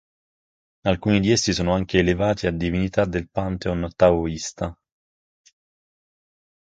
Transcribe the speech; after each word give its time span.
Alcuni 0.87 1.19
di 1.19 1.29
essi 1.29 1.53
sono 1.53 1.73
anche 1.73 1.99
elevati 1.99 2.47
a 2.47 2.51
divinità 2.51 3.05
del 3.05 3.29
pantheon 3.29 3.87
taoista. 3.95 4.75